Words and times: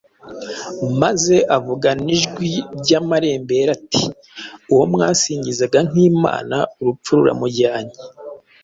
maze 1.01 1.35
avugana 1.57 2.05
ijwi 2.15 2.51
ry’amarembera 2.81 3.69
ati: 3.77 4.03
“Uwo 4.71 4.83
mwasingizaga 4.93 5.79
nk’imana 5.89 6.57
urupfu 6.79 7.09
ruramujyanye.” 7.17 7.97